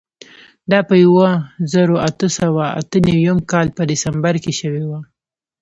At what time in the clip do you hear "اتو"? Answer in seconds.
2.07-2.27